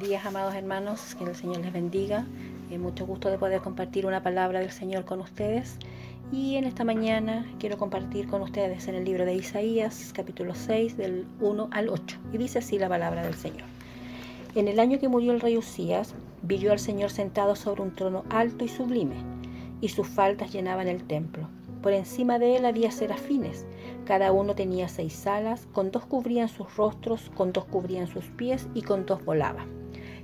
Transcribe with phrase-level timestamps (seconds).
[0.00, 2.24] días, amados hermanos, que el Señor les bendiga.
[2.70, 5.76] Eh, mucho gusto de poder compartir una palabra del Señor con ustedes.
[6.32, 10.96] Y en esta mañana quiero compartir con ustedes en el libro de Isaías, capítulo 6,
[10.96, 12.18] del 1 al 8.
[12.32, 13.68] Y dice así la palabra del Señor.
[14.54, 17.94] En el año que murió el rey Usías, vi yo al Señor sentado sobre un
[17.94, 19.16] trono alto y sublime,
[19.82, 21.46] y sus faldas llenaban el templo.
[21.82, 23.66] Por encima de él había serafines
[24.06, 28.66] cada uno tenía seis alas, con dos cubrían sus rostros, con dos cubrían sus pies
[28.74, 29.66] y con dos volaba.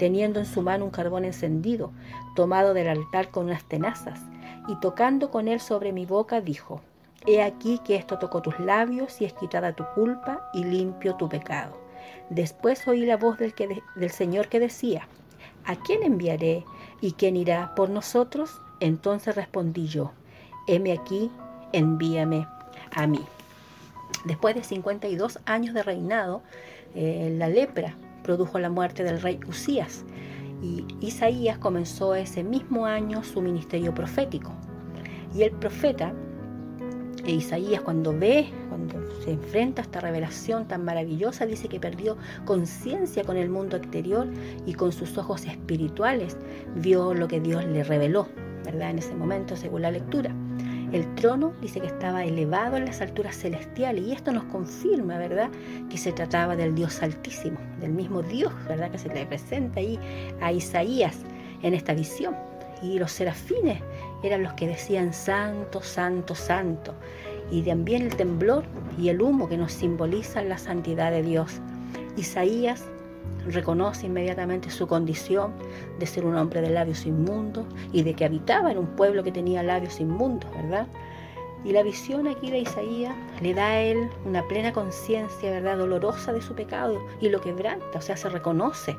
[0.00, 1.92] teniendo en su mano un carbón encendido,
[2.34, 4.18] tomado del altar con unas tenazas,
[4.66, 6.80] y tocando con él sobre mi boca, dijo,
[7.26, 11.28] He aquí que esto tocó tus labios y es quitada tu culpa y limpio tu
[11.28, 11.76] pecado.
[12.30, 13.52] Después oí la voz del,
[14.10, 15.06] Señor que decía,
[15.66, 16.64] ¿A quién enviaré
[17.02, 18.58] y quién irá por nosotros?
[18.80, 20.12] Entonces respondí yo,
[20.66, 21.30] heme aquí,
[21.74, 22.46] envíame
[22.90, 23.20] a mí.
[24.24, 26.40] Después de 52 años de reinado,
[26.94, 27.96] eh, la lepra
[28.30, 30.04] produjo la muerte del rey Usías
[30.62, 34.52] y Isaías comenzó ese mismo año su ministerio profético.
[35.34, 36.12] Y el profeta
[37.24, 42.16] e Isaías cuando ve, cuando se enfrenta a esta revelación tan maravillosa, dice que perdió
[42.44, 44.28] conciencia con el mundo exterior
[44.64, 46.36] y con sus ojos espirituales
[46.76, 48.28] vio lo que Dios le reveló,
[48.64, 48.90] ¿verdad?
[48.90, 50.32] En ese momento, según la lectura.
[50.92, 55.50] El trono dice que estaba elevado en las alturas celestiales y esto nos confirma, ¿verdad?,
[55.88, 59.98] que se trataba del Dios altísimo, del mismo Dios, ¿verdad?, que se le presenta ahí
[60.40, 61.18] a Isaías
[61.62, 62.34] en esta visión
[62.82, 63.80] y los serafines
[64.22, 66.94] eran los que decían santo, santo, santo.
[67.50, 68.64] Y también el temblor
[68.98, 71.60] y el humo que nos simbolizan la santidad de Dios.
[72.16, 72.84] Isaías
[73.46, 75.52] reconoce inmediatamente su condición
[75.98, 79.32] de ser un hombre de labios inmundos y de que habitaba en un pueblo que
[79.32, 80.86] tenía labios inmundos, ¿verdad?
[81.64, 86.32] Y la visión aquí de Isaías le da a él una plena conciencia, ¿verdad?, dolorosa
[86.32, 88.96] de su pecado y lo quebranta, o sea, se reconoce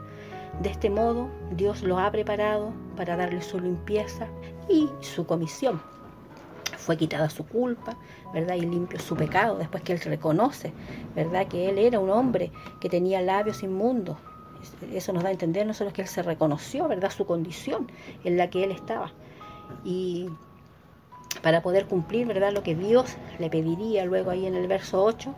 [0.59, 4.27] de este modo, Dios lo ha preparado para darle su limpieza
[4.69, 5.81] y su comisión.
[6.81, 7.95] Fue quitada su culpa,
[8.33, 8.55] ¿verdad?
[8.55, 10.73] Y limpio su pecado, después que él reconoce,
[11.15, 11.47] ¿verdad?
[11.47, 14.17] Que él era un hombre que tenía labios inmundos.
[14.91, 17.11] Eso nos da a entender no solo que él se reconoció, ¿verdad?
[17.11, 17.91] Su condición
[18.23, 19.11] en la que él estaba.
[19.83, 20.27] Y
[21.43, 22.51] para poder cumplir, ¿verdad?
[22.51, 25.33] Lo que Dios le pediría luego ahí en el verso 8,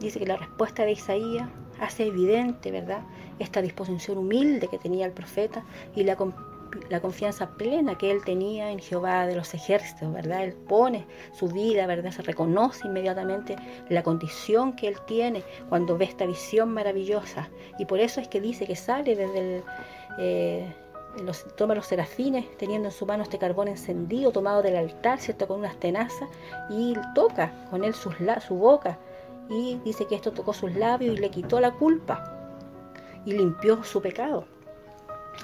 [0.00, 1.48] dice que la respuesta de Isaías
[1.80, 3.02] hace evidente, ¿verdad?,
[3.40, 5.64] esta disposición humilde que tenía el profeta
[5.96, 6.16] y la,
[6.88, 10.44] la confianza plena que él tenía en Jehová de los ejércitos, ¿verdad?
[10.44, 12.10] Él pone su vida, ¿verdad?
[12.10, 13.56] Se reconoce inmediatamente
[13.88, 17.48] la condición que él tiene cuando ve esta visión maravillosa.
[17.78, 19.62] Y por eso es que dice que sale desde el...
[20.18, 20.74] Eh,
[21.22, 25.46] los, toma los serafines teniendo en su mano este carbón encendido tomado del altar, ¿cierto?
[25.46, 26.28] Con unas tenazas
[26.68, 28.14] y toca con él sus,
[28.46, 28.98] su boca
[29.48, 32.30] y dice que esto tocó sus labios y le quitó la culpa
[33.24, 34.46] y limpió su pecado,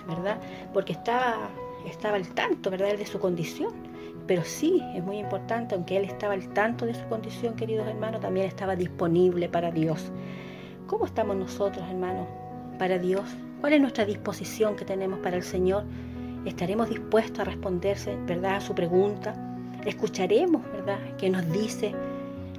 [0.09, 0.39] ¿verdad?
[0.73, 1.51] Porque estaba,
[1.87, 3.73] estaba al tanto, ¿verdad?, de su condición.
[4.27, 8.21] Pero sí, es muy importante, aunque él estaba al tanto de su condición, queridos hermanos,
[8.21, 10.13] también estaba disponible para Dios.
[10.87, 12.29] ¿Cómo estamos nosotros, hermanos,
[12.79, 13.25] para Dios?
[13.61, 15.85] ¿Cuál es nuestra disposición que tenemos para el Señor?
[16.45, 19.35] ¿Estaremos dispuestos a responderse, verdad, a su pregunta?
[19.85, 21.95] ¿Escucharemos, verdad, que nos dice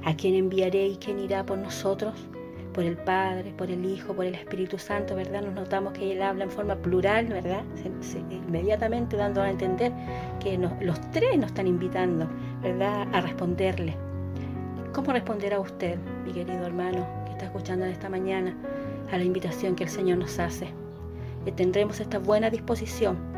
[0.03, 2.13] ¿A quién enviaré y quién irá por nosotros?
[2.73, 5.41] Por el Padre, por el Hijo, por el Espíritu Santo, ¿verdad?
[5.41, 7.63] Nos notamos que Él habla en forma plural, ¿verdad?
[8.29, 9.91] inmediatamente dando a entender
[10.39, 12.29] que los tres nos están invitando,
[12.61, 13.07] ¿verdad?
[13.13, 13.95] A responderle.
[14.93, 18.55] ¿Cómo responderá usted, mi querido hermano, que está escuchando esta mañana,
[19.11, 20.67] a la invitación que el Señor nos hace?
[21.55, 23.30] tendremos esta buena disposición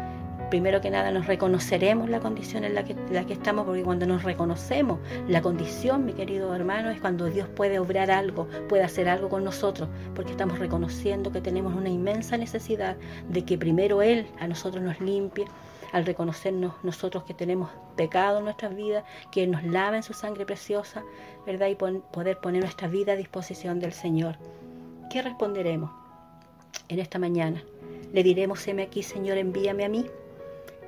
[0.54, 5.00] primero que nada nos reconoceremos la condición en la que, estamos, porque cuando nos reconocemos
[5.28, 9.44] la condición, mi querido hermano, es cuando Dios puede obrar algo, puede hacer algo con
[9.44, 12.98] nosotros, porque estamos reconociendo que tenemos una inmensa necesidad
[13.30, 15.46] de que primero Él a nosotros nos limpie,
[15.92, 20.46] al reconocernos nosotros que tenemos pecado en nuestras vidas, que nos lava en su sangre
[20.46, 21.02] preciosa,
[21.48, 21.70] ¿verdad?
[21.70, 24.36] Y poder poner nuestra vida a disposición del Señor.
[25.10, 25.90] ¿Qué responderemos
[26.90, 27.64] en esta mañana?
[28.14, 30.06] Le diremos, heme aquí, Señor, envíame a mí.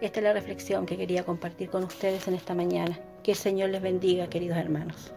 [0.01, 2.99] Esta es la reflexión que quería compartir con ustedes en esta mañana.
[3.23, 5.13] Que el Señor les bendiga, queridos hermanos.